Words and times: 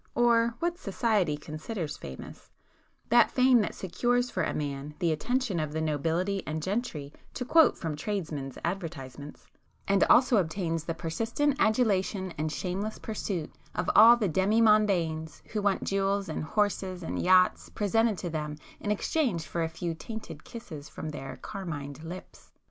—or 0.15 0.55
what 0.57 0.79
society 0.79 1.37
considers 1.37 1.95
famous,—that 1.95 3.29
fame 3.29 3.61
that 3.61 3.75
secures 3.75 4.31
for 4.31 4.41
a 4.41 4.51
man 4.51 4.95
the 4.97 5.11
attention 5.11 5.59
of 5.59 5.71
'the 5.73 5.81
nobility 5.81 6.41
and 6.47 6.63
gentry,' 6.63 7.13
to 7.35 7.45
quote 7.45 7.77
from 7.77 7.95
tradesmen's 7.95 8.57
advertisements,—and 8.65 10.03
also 10.05 10.37
obtains 10.37 10.85
the 10.85 10.95
persistent 10.95 11.55
adulation 11.59 12.33
and 12.35 12.51
shameless 12.51 12.97
pursuit 12.97 13.51
of 13.75 13.87
all 13.95 14.17
the 14.17 14.27
demi 14.27 14.59
mondaines 14.59 15.43
who 15.51 15.61
want 15.61 15.83
jewels 15.83 16.27
and 16.27 16.45
horses 16.45 17.03
and 17.03 17.21
yachts 17.21 17.69
presented 17.69 18.17
to 18.17 18.27
them 18.31 18.55
in 18.79 18.89
exchange 18.89 19.45
for 19.45 19.61
a 19.61 19.69
few 19.69 19.93
tainted 19.93 20.43
kisses 20.43 20.89
from 20.89 21.09
their 21.09 21.37
carmined 21.43 22.03
lips. 22.03 22.51